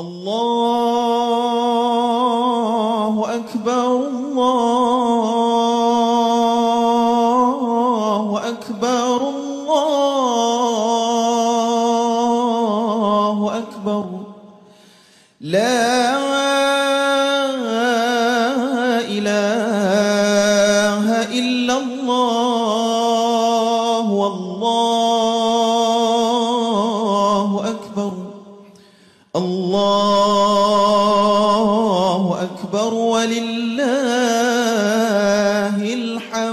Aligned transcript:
الله 0.00 0.69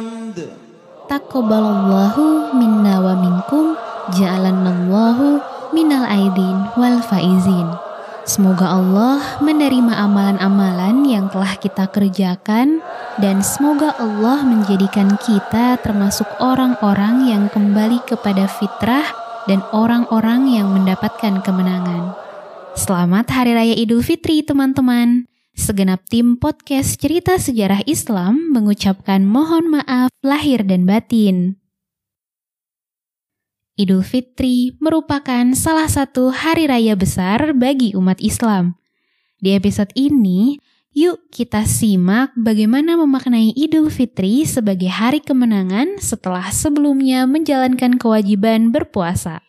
الحمد 0.07 0.39
Taqabbalallahu 1.03 2.55
minna 2.55 3.03
wa 3.03 3.11
minkum 3.19 3.75
ja'alanallahu 4.15 5.43
minal 5.75 6.07
aidin 6.07 6.71
wal 6.79 7.03
faizin. 7.03 7.67
Semoga 8.23 8.79
Allah 8.79 9.19
menerima 9.43 9.91
amalan-amalan 9.91 11.03
yang 11.03 11.27
telah 11.27 11.59
kita 11.59 11.91
kerjakan 11.91 12.79
dan 13.19 13.43
semoga 13.43 13.91
Allah 13.99 14.47
menjadikan 14.47 15.19
kita 15.19 15.75
termasuk 15.83 16.31
orang-orang 16.39 17.27
yang 17.27 17.51
kembali 17.51 17.99
kepada 18.07 18.47
fitrah 18.47 19.11
dan 19.51 19.59
orang-orang 19.75 20.47
yang 20.47 20.71
mendapatkan 20.71 21.43
kemenangan. 21.43 22.15
Selamat 22.79 23.27
Hari 23.27 23.51
Raya 23.59 23.75
Idul 23.75 23.99
Fitri 23.99 24.39
teman-teman. 24.39 25.27
Segenap 25.58 26.06
tim 26.06 26.38
podcast 26.38 27.02
Cerita 27.02 27.34
Sejarah 27.34 27.82
Islam 27.82 28.54
mengucapkan 28.54 29.26
mohon 29.26 29.66
maaf 29.66 30.06
lahir 30.22 30.62
dan 30.62 30.86
batin. 30.86 31.58
Idul 33.74 34.06
Fitri 34.06 34.78
merupakan 34.78 35.42
salah 35.58 35.90
satu 35.90 36.30
hari 36.30 36.70
raya 36.70 36.94
besar 36.94 37.58
bagi 37.58 37.90
umat 37.98 38.22
Islam. 38.22 38.78
Di 39.42 39.58
episode 39.58 39.90
ini, 39.98 40.62
yuk 40.94 41.26
kita 41.34 41.66
simak 41.66 42.30
bagaimana 42.38 42.94
memaknai 42.94 43.50
Idul 43.58 43.90
Fitri 43.90 44.46
sebagai 44.46 44.94
hari 44.94 45.18
kemenangan 45.18 45.98
setelah 45.98 46.54
sebelumnya 46.54 47.26
menjalankan 47.26 47.98
kewajiban 47.98 48.70
berpuasa. 48.70 49.47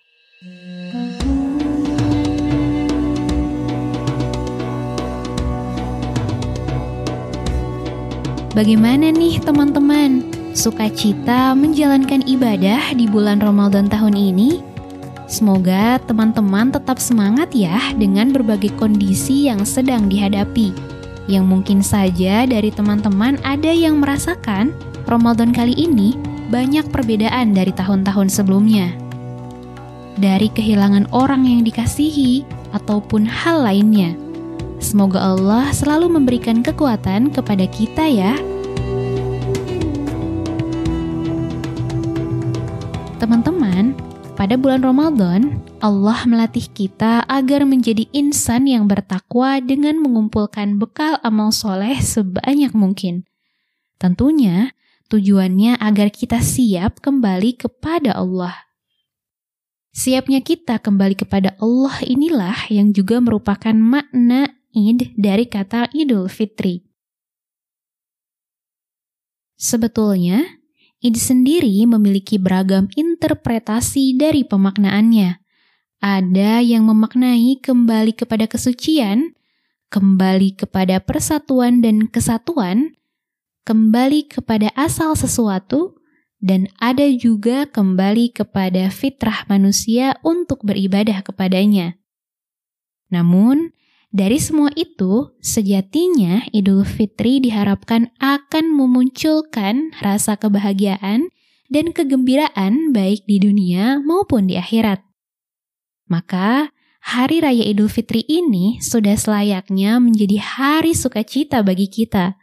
Bagaimana 8.57 9.13
nih 9.13 9.37
teman-teman? 9.45 10.25
Sukacita 10.57 11.53
menjalankan 11.53 12.25
ibadah 12.25 12.97
di 12.97 13.05
bulan 13.05 13.37
Ramadan 13.37 13.85
tahun 13.85 14.17
ini? 14.17 14.65
Semoga 15.29 16.01
teman-teman 16.09 16.73
tetap 16.73 16.97
semangat 16.97 17.53
ya 17.53 17.77
dengan 17.93 18.33
berbagai 18.33 18.73
kondisi 18.73 19.45
yang 19.45 19.61
sedang 19.61 20.09
dihadapi. 20.09 20.73
Yang 21.29 21.45
mungkin 21.45 21.85
saja 21.85 22.49
dari 22.49 22.73
teman-teman 22.73 23.37
ada 23.45 23.69
yang 23.69 24.01
merasakan 24.01 24.73
Ramadan 25.05 25.53
kali 25.53 25.77
ini 25.77 26.17
banyak 26.49 26.89
perbedaan 26.89 27.53
dari 27.53 27.69
tahun-tahun 27.69 28.33
sebelumnya. 28.33 28.89
Dari 30.17 30.49
kehilangan 30.49 31.13
orang 31.13 31.45
yang 31.45 31.61
dikasihi 31.61 32.49
ataupun 32.73 33.29
hal 33.29 33.61
lainnya. 33.61 34.17
Semoga 34.79 35.19
Allah 35.19 35.75
selalu 35.75 36.07
memberikan 36.07 36.63
kekuatan 36.63 37.35
kepada 37.35 37.67
kita 37.67 38.07
ya. 38.07 38.39
Teman-teman, 43.19 43.91
pada 44.39 44.55
bulan 44.55 44.79
Ramadan, 44.79 45.59
Allah 45.83 46.23
melatih 46.23 46.63
kita 46.71 47.27
agar 47.27 47.67
menjadi 47.67 48.07
insan 48.15 48.71
yang 48.71 48.87
bertakwa 48.87 49.59
dengan 49.59 49.99
mengumpulkan 49.99 50.79
bekal 50.79 51.19
amal 51.27 51.51
soleh 51.51 51.99
sebanyak 51.99 52.71
mungkin. 52.71 53.27
Tentunya, 53.99 54.71
tujuannya 55.11 55.75
agar 55.75 56.07
kita 56.07 56.39
siap 56.39 57.03
kembali 57.03 57.59
kepada 57.59 58.15
Allah. 58.15 58.55
Siapnya 59.91 60.39
kita 60.39 60.79
kembali 60.79 61.19
kepada 61.19 61.59
Allah 61.59 61.99
inilah 62.07 62.71
yang 62.71 62.95
juga 62.95 63.19
merupakan 63.19 63.75
makna 63.75 64.58
Id 64.69 65.17
dari 65.17 65.49
kata 65.49 65.89
Idul 65.97 66.29
Fitri. 66.29 66.85
Sebetulnya, 69.57 70.45
Id 71.01 71.17
sendiri 71.17 71.73
memiliki 71.89 72.37
beragam 72.37 72.85
interpretasi 72.93 74.13
dari 74.13 74.45
pemaknaannya. 74.45 75.41
Ada 75.99 76.61
yang 76.61 76.85
memaknai 76.85 77.59
kembali 77.59 78.13
kepada 78.13 78.45
kesucian, 78.45 79.33
kembali 79.89 80.55
kepada 80.55 81.01
persatuan 81.01 81.81
dan 81.81 82.05
kesatuan, 82.05 82.93
kembali 83.65 84.29
kepada 84.29 84.69
asal 84.77 85.17
sesuatu, 85.17 85.97
dan 86.39 86.71
ada 86.79 87.09
juga 87.11 87.67
kembali 87.67 88.31
kepada 88.31 88.87
fitrah 88.93 89.43
manusia 89.51 90.15
untuk 90.23 90.63
beribadah 90.63 91.19
kepadanya. 91.25 91.99
Namun, 93.11 93.75
dari 94.09 94.41
semua 94.41 94.73
itu, 94.73 95.37
sejatinya 95.37 96.41
Idul 96.49 96.81
Fitri 96.81 97.37
diharapkan 97.37 98.09
akan 98.17 98.65
memunculkan 98.73 99.93
rasa 100.01 100.33
kebahagiaan 100.33 101.29
dan 101.69 101.93
kegembiraan 101.93 102.89
baik 102.89 103.29
di 103.29 103.37
dunia 103.37 104.01
maupun 104.01 104.49
di 104.49 104.57
akhirat. 104.57 105.05
Maka, 106.09 106.73
Hari 106.99 107.39
Raya 107.39 107.63
Idul 107.63 107.87
Fitri 107.87 108.27
ini 108.27 108.83
sudah 108.83 109.15
selayaknya 109.15 110.03
menjadi 110.03 110.37
hari 110.43 110.91
sukacita 110.91 111.63
bagi 111.63 111.87
kita. 111.87 112.35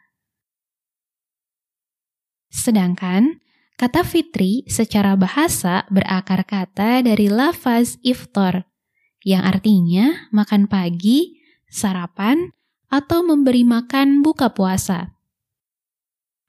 Sedangkan, 2.48 3.44
kata 3.76 4.00
fitri 4.00 4.64
secara 4.64 5.12
bahasa 5.12 5.84
berakar 5.92 6.48
kata 6.48 7.04
dari 7.04 7.28
lafaz 7.28 8.00
iftar, 8.00 8.64
yang 9.28 9.44
artinya 9.44 10.32
makan 10.32 10.64
pagi, 10.72 11.35
sarapan, 11.70 12.54
atau 12.86 13.26
memberi 13.26 13.66
makan 13.66 14.22
buka 14.22 14.54
puasa. 14.54 15.16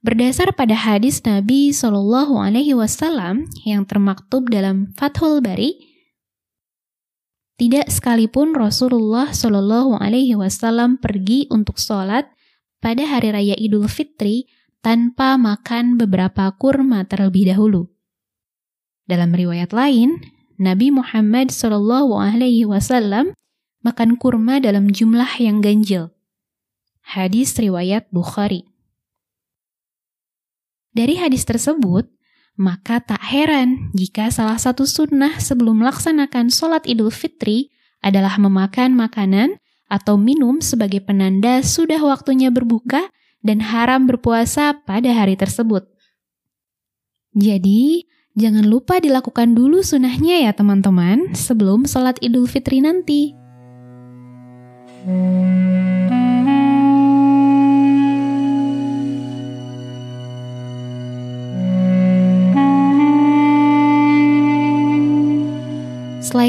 Berdasar 0.06 0.54
pada 0.54 0.78
hadis 0.78 1.20
Nabi 1.26 1.74
Shallallahu 1.74 2.38
Alaihi 2.38 2.78
Wasallam 2.78 3.50
yang 3.66 3.84
termaktub 3.84 4.48
dalam 4.48 4.94
Fathul 4.94 5.42
Bari, 5.42 5.76
tidak 7.58 7.90
sekalipun 7.90 8.54
Rasulullah 8.54 9.34
Shallallahu 9.34 9.98
Alaihi 9.98 10.38
Wasallam 10.38 11.02
pergi 11.02 11.50
untuk 11.50 11.82
sholat 11.82 12.30
pada 12.78 13.02
hari 13.10 13.34
raya 13.34 13.56
Idul 13.58 13.90
Fitri 13.90 14.46
tanpa 14.86 15.36
makan 15.42 15.98
beberapa 15.98 16.54
kurma 16.54 17.02
terlebih 17.10 17.50
dahulu. 17.50 17.90
Dalam 19.10 19.34
riwayat 19.34 19.74
lain, 19.74 20.22
Nabi 20.62 20.94
Muhammad 20.94 21.50
Shallallahu 21.50 22.14
Alaihi 22.14 22.70
Wasallam 22.70 23.34
makan 23.88 24.20
kurma 24.20 24.60
dalam 24.60 24.92
jumlah 24.92 25.40
yang 25.40 25.64
ganjil. 25.64 26.12
Hadis 27.08 27.56
riwayat 27.56 28.12
Bukhari. 28.12 28.68
Dari 30.92 31.16
hadis 31.16 31.48
tersebut, 31.48 32.12
maka 32.60 33.00
tak 33.00 33.24
heran 33.24 33.94
jika 33.96 34.28
salah 34.28 34.60
satu 34.60 34.84
sunnah 34.84 35.40
sebelum 35.40 35.80
melaksanakan 35.80 36.52
sholat 36.52 36.84
Idul 36.84 37.16
Fitri 37.16 37.72
adalah 38.04 38.36
memakan 38.36 38.92
makanan 38.98 39.56
atau 39.88 40.20
minum 40.20 40.60
sebagai 40.60 41.00
penanda 41.00 41.64
sudah 41.64 42.02
waktunya 42.04 42.52
berbuka 42.52 43.08
dan 43.40 43.64
haram 43.64 44.04
berpuasa 44.04 44.76
pada 44.84 45.08
hari 45.16 45.40
tersebut. 45.40 45.88
Jadi, 47.38 48.04
jangan 48.36 48.68
lupa 48.68 49.00
dilakukan 49.00 49.56
dulu 49.56 49.80
sunnahnya 49.80 50.44
ya 50.44 50.52
teman-teman 50.52 51.38
sebelum 51.38 51.88
sholat 51.88 52.20
Idul 52.20 52.52
Fitri 52.52 52.84
nanti. 52.84 53.47
Selain 55.08 55.16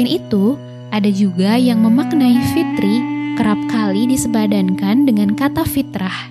itu, 0.03 0.59
ada 0.91 1.07
juga 1.07 1.55
yang 1.55 1.79
memaknai 1.87 2.35
fitri 2.51 2.99
kerap 3.39 3.55
kali 3.71 4.11
disebadankan 4.11 5.07
dengan 5.07 5.39
kata 5.39 5.63
fitrah, 5.63 6.27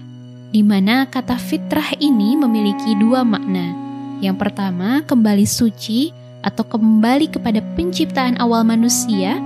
di 0.53 0.61
mana 0.61 1.09
kata 1.09 1.41
fitrah 1.41 1.97
ini 1.97 2.37
memiliki 2.37 2.93
dua 3.01 3.25
makna. 3.25 3.73
Yang 4.21 4.37
pertama, 4.37 5.01
kembali 5.01 5.49
suci 5.49 6.13
atau 6.45 6.69
kembali 6.69 7.33
kepada 7.33 7.65
penciptaan 7.73 8.37
awal 8.37 8.69
manusia, 8.69 9.41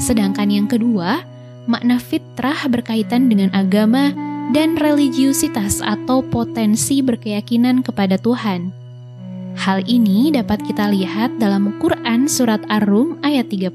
sedangkan 0.00 0.48
yang 0.48 0.64
kedua, 0.64 1.35
makna 1.66 1.98
fitrah 1.98 2.66
berkaitan 2.70 3.30
dengan 3.30 3.50
agama 3.54 4.14
dan 4.54 4.78
religiusitas 4.78 5.82
atau 5.82 6.22
potensi 6.22 7.02
berkeyakinan 7.02 7.82
kepada 7.82 8.18
Tuhan. 8.18 8.70
Hal 9.56 9.82
ini 9.88 10.30
dapat 10.30 10.62
kita 10.62 10.92
lihat 10.92 11.40
dalam 11.40 11.80
Quran 11.82 12.28
Surat 12.28 12.62
Ar-Rum 12.70 13.18
ayat 13.24 13.50
30. 13.50 13.72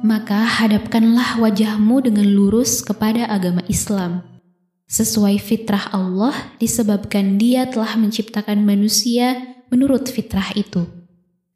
Maka 0.00 0.40
hadapkanlah 0.48 1.36
wajahmu 1.36 2.00
dengan 2.00 2.24
lurus 2.24 2.80
kepada 2.80 3.28
agama 3.28 3.60
Islam, 3.68 4.24
sesuai 4.88 5.36
fitrah 5.36 5.92
Allah 5.92 6.32
disebabkan 6.56 7.36
dia 7.36 7.68
telah 7.68 8.00
menciptakan 8.00 8.64
manusia 8.64 9.36
menurut 9.68 10.08
fitrah 10.08 10.56
itu. 10.56 10.99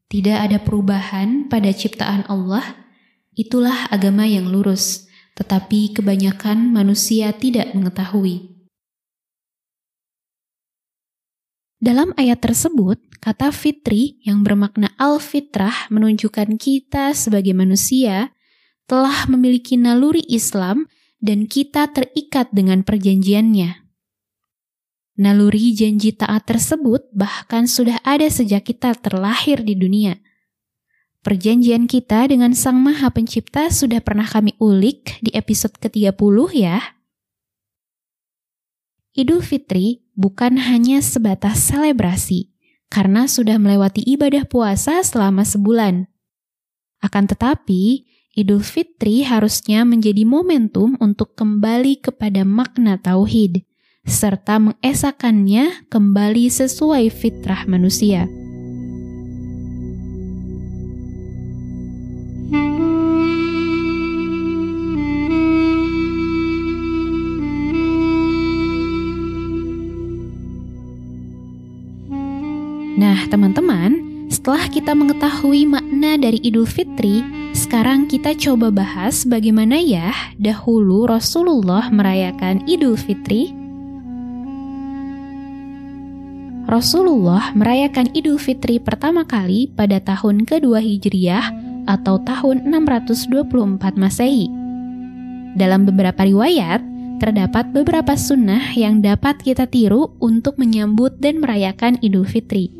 Tidak 0.09 0.39
ada 0.39 0.61
perubahan 0.63 1.51
pada 1.51 1.73
ciptaan 1.75 2.25
Allah, 2.31 2.87
itulah 3.35 3.91
agama 3.91 4.25
yang 4.25 4.49
lurus, 4.49 5.11
tetapi 5.35 5.93
kebanyakan 5.95 6.71
manusia 6.71 7.35
tidak 7.35 7.75
mengetahui. 7.75 8.55
Dalam 11.85 12.17
ayat 12.17 12.41
tersebut, 12.41 12.97
kata 13.21 13.53
fitri 13.53 14.17
yang 14.25 14.41
bermakna 14.41 14.97
al-fitrah 14.97 15.93
menunjukkan 15.93 16.57
kita 16.57 17.13
sebagai 17.13 17.53
manusia 17.53 18.33
telah 18.89 19.29
memiliki 19.29 19.77
naluri 19.77 20.25
Islam 20.25 20.89
dan 21.21 21.45
kita 21.45 21.93
terikat 21.93 22.49
dengan 22.57 22.89
perjanjiannya. 22.89 23.84
Naluri 25.15 25.71
janji 25.79 26.11
taat 26.11 26.43
tersebut 26.51 27.07
bahkan 27.15 27.71
sudah 27.71 28.03
ada 28.03 28.27
sejak 28.27 28.67
kita 28.67 28.99
terlahir 28.99 29.63
di 29.63 29.79
dunia. 29.79 30.19
Perjanjian 31.23 31.87
kita 31.87 32.27
dengan 32.27 32.51
Sang 32.53 32.83
Maha 32.83 33.09
Pencipta 33.15 33.71
sudah 33.71 34.03
pernah 34.03 34.27
kami 34.27 34.59
ulik 34.59 35.23
di 35.23 35.31
episode 35.33 35.79
ke-30 35.79 36.37
ya. 36.53 36.83
Idul 39.15 39.41
Fitri 39.41 40.03
bukan 40.19 40.59
hanya 40.59 40.99
sebatas 40.99 41.63
selebrasi, 41.71 42.51
karena 42.91 43.31
sudah 43.31 43.57
melewati 43.63 44.03
ibadah 44.03 44.43
puasa 44.51 44.99
selama 45.07 45.47
sebulan. 45.47 46.11
Akan 46.99 47.31
tetapi, 47.31 48.03
Idul 48.35 48.67
Fitri 48.67 49.23
harusnya 49.23 49.87
menjadi 49.87 50.27
momentum 50.27 50.99
untuk 50.99 51.39
kembali 51.39 52.03
kepada 52.03 52.43
makna 52.43 52.99
tauhid, 52.99 53.63
serta 54.05 54.61
mengesakannya 54.61 55.89
kembali 55.89 56.53
sesuai 56.53 57.09
fitrah 57.09 57.65
manusia. 57.65 58.29
Nah, 72.95 73.27
teman-teman, 73.27 73.99
setelah 74.31 74.71
kita 74.71 74.95
mengetahui 74.95 75.67
makna 75.67 76.15
dari 76.15 76.39
Idul 76.47 76.69
Fitri, 76.69 77.27
sekarang 77.51 78.07
kita 78.07 78.39
coba 78.39 78.71
bahas 78.71 79.27
bagaimana 79.27 79.83
ya 79.83 80.15
dahulu 80.39 81.11
Rasulullah 81.11 81.91
merayakan 81.91 82.63
Idul 82.71 82.95
Fitri. 82.95 83.64
Rasulullah 86.75 87.55
merayakan 87.55 88.11
Idul 88.19 88.35
Fitri 88.35 88.83
pertama 88.83 89.23
kali 89.23 89.71
pada 89.79 90.03
tahun 90.03 90.43
kedua 90.43 90.83
Hijriah 90.83 91.55
atau 91.87 92.19
tahun 92.19 92.67
624 92.67 93.95
Masehi. 93.95 94.51
Dalam 95.55 95.87
beberapa 95.87 96.27
riwayat, 96.27 96.83
terdapat 97.23 97.71
beberapa 97.71 98.19
sunnah 98.19 98.75
yang 98.75 98.99
dapat 98.99 99.39
kita 99.39 99.71
tiru 99.71 100.19
untuk 100.19 100.59
menyambut 100.59 101.15
dan 101.23 101.39
merayakan 101.39 101.95
Idul 102.03 102.27
Fitri. 102.27 102.75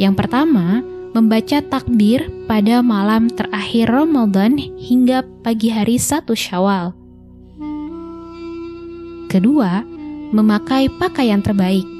Yang 0.00 0.24
pertama, 0.24 0.80
membaca 1.12 1.60
takbir 1.60 2.24
pada 2.48 2.80
malam 2.80 3.28
terakhir 3.28 3.92
Ramadan 3.92 4.56
hingga 4.80 5.28
pagi 5.44 5.68
hari 5.68 6.00
satu 6.00 6.32
Syawal. 6.32 6.96
Kedua, 9.28 9.84
memakai 10.32 10.88
pakaian 10.96 11.44
terbaik. 11.44 11.97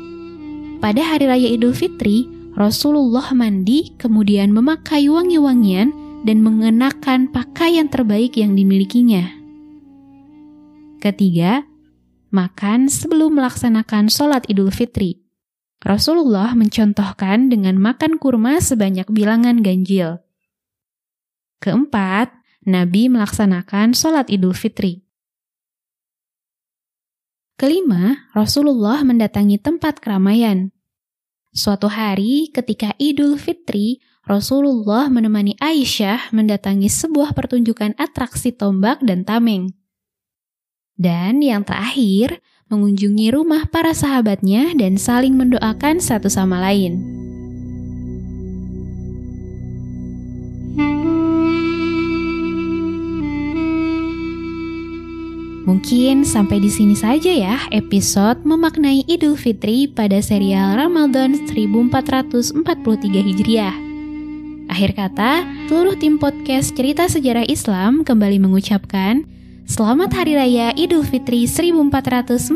Pada 0.79 1.03
hari 1.03 1.27
raya 1.27 1.51
Idul 1.51 1.75
Fitri, 1.75 2.31
Rasulullah 2.55 3.35
mandi 3.35 3.99
kemudian 3.99 4.55
memakai 4.55 5.11
wangi-wangian 5.11 5.91
dan 6.23 6.39
mengenakan 6.39 7.27
pakaian 7.35 7.91
terbaik 7.91 8.39
yang 8.39 8.55
dimilikinya. 8.55 9.27
Ketiga, 11.03 11.67
makan 12.31 12.87
sebelum 12.87 13.43
melaksanakan 13.43 14.07
sholat 14.07 14.47
Idul 14.47 14.71
Fitri. 14.71 15.19
Rasulullah 15.83 16.55
mencontohkan 16.55 17.51
dengan 17.51 17.75
makan 17.75 18.15
kurma 18.23 18.63
sebanyak 18.63 19.11
bilangan 19.11 19.67
ganjil. 19.67 20.23
Keempat, 21.59 22.31
Nabi 22.71 23.11
melaksanakan 23.11 23.99
sholat 23.99 24.31
Idul 24.31 24.55
Fitri. 24.55 25.07
Kelima, 27.58 28.31
Rasulullah 28.38 29.02
mendatangi 29.02 29.58
tempat 29.58 29.99
keramaian. 29.99 30.70
Suatu 31.50 31.90
hari 31.90 32.55
ketika 32.55 32.94
Idul 33.02 33.34
Fitri, 33.34 33.99
Rasulullah 34.22 35.10
menemani 35.10 35.58
Aisyah 35.58 36.31
mendatangi 36.31 36.87
sebuah 36.87 37.34
pertunjukan 37.34 37.99
atraksi 37.99 38.55
tombak 38.55 39.02
dan 39.02 39.26
tameng. 39.26 39.75
Dan 40.94 41.43
yang 41.43 41.66
terakhir, 41.66 42.38
mengunjungi 42.70 43.34
rumah 43.34 43.66
para 43.66 43.90
sahabatnya 43.90 44.78
dan 44.78 44.94
saling 44.94 45.34
mendoakan 45.34 45.99
satu 45.99 46.31
sama 46.31 46.62
lain. 46.62 47.26
Mungkin 55.69 56.25
sampai 56.25 56.65
di 56.65 56.73
sini 56.73 56.97
saja 56.97 57.29
ya 57.29 57.61
episode 57.69 58.41
memaknai 58.41 59.05
Idul 59.05 59.37
Fitri 59.37 59.85
pada 59.85 60.17
serial 60.25 60.81
Ramadan 60.81 61.44
1443 61.44 62.65
Hijriah. 63.05 63.76
Akhir 64.73 64.97
kata, 64.97 65.44
seluruh 65.69 65.93
tim 66.00 66.17
podcast 66.17 66.72
Cerita 66.72 67.05
Sejarah 67.05 67.44
Islam 67.44 68.01
kembali 68.01 68.41
mengucapkan 68.41 69.29
Selamat 69.69 70.08
Hari 70.17 70.41
Raya 70.41 70.72
Idul 70.72 71.05
Fitri 71.05 71.44
1443 71.44 72.48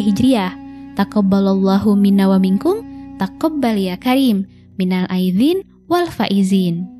Hijriah. 0.00 0.56
Takabbalallahu 0.96 1.92
minna 1.92 2.24
wa 2.24 2.40
minkum, 2.40 2.80
takabbal 3.20 3.76
ya 3.76 4.00
karim, 4.00 4.48
minal 4.80 5.04
aidin 5.12 5.60
wal 5.92 6.08
faizin. 6.08 6.95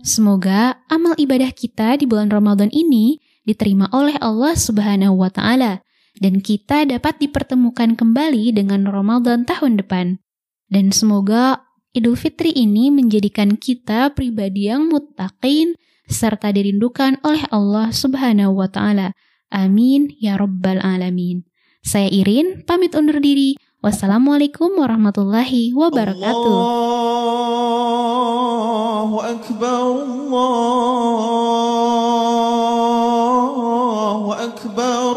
Semoga 0.00 0.80
amal 0.88 1.12
ibadah 1.20 1.52
kita 1.52 2.00
di 2.00 2.08
bulan 2.08 2.32
Ramadan 2.32 2.72
ini 2.72 3.20
diterima 3.44 3.84
oleh 3.92 4.16
Allah 4.16 4.56
Subhanahu 4.56 5.20
wa 5.20 5.28
taala 5.28 5.84
dan 6.16 6.40
kita 6.40 6.88
dapat 6.88 7.20
dipertemukan 7.20 7.96
kembali 7.96 8.52
dengan 8.56 8.88
Ramadan 8.88 9.44
tahun 9.44 9.76
depan. 9.80 10.16
Dan 10.72 10.94
semoga 10.94 11.68
Idul 11.90 12.14
Fitri 12.14 12.54
ini 12.54 12.88
menjadikan 12.88 13.58
kita 13.58 14.14
pribadi 14.14 14.70
yang 14.70 14.86
muttaqin, 14.86 15.74
serta 16.06 16.54
dirindukan 16.54 17.18
oleh 17.26 17.44
Allah 17.50 17.90
Subhanahu 17.90 18.56
wa 18.56 18.70
taala. 18.70 19.12
Amin 19.50 20.14
ya 20.22 20.38
rabbal 20.38 20.78
alamin. 20.78 21.44
Saya 21.82 22.06
Irin 22.08 22.62
pamit 22.64 22.94
undur 22.94 23.18
diri. 23.18 23.58
Wassalamualaikum 23.80 24.76
warahmatullahi 24.76 25.72
wabarakatuh. 25.72 26.56
Allahu 26.60 27.09
الله 29.00 29.30
أكبر 29.30 29.92
الله 33.22 34.16
أكبر 34.44 35.12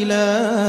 إله 0.02 0.69